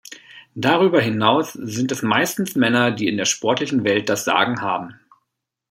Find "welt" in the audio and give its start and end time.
3.83-4.09